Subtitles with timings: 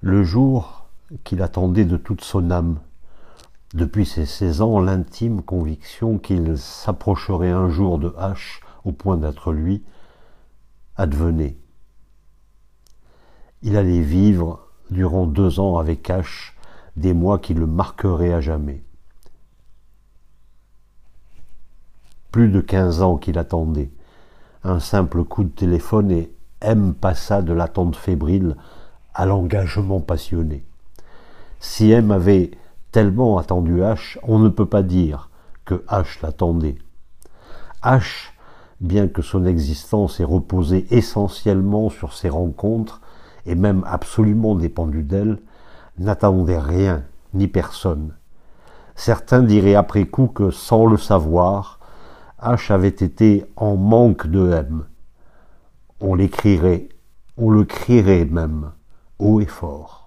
[0.00, 0.86] le jour
[1.24, 2.78] qu'il attendait de toute son âme.
[3.74, 9.52] Depuis ses seize ans, l'intime conviction qu'il s'approcherait un jour de H au point d'être
[9.52, 9.82] lui
[10.96, 11.56] advenait.
[13.62, 16.52] Il allait vivre durant deux ans avec H
[16.96, 18.82] des mois qui le marqueraient à jamais.
[22.32, 23.90] Plus de quinze ans qu'il attendait.
[24.64, 28.56] Un simple coup de téléphone et M passa de l'attente fébrile
[29.20, 30.64] à l'engagement passionné.
[31.58, 32.52] Si M avait
[32.90, 35.28] tellement attendu H, on ne peut pas dire
[35.66, 36.78] que H l'attendait.
[37.82, 38.30] H,
[38.80, 43.02] bien que son existence ait reposé essentiellement sur ses rencontres,
[43.44, 45.38] et même absolument dépendu d'elle,
[45.98, 48.14] n'attendait rien ni personne.
[48.94, 51.78] Certains diraient après coup que, sans le savoir,
[52.42, 54.86] H avait été en manque de M.
[56.00, 56.88] On l'écrirait,
[57.36, 58.72] on le crierait même,
[59.20, 59.99] haut et fort.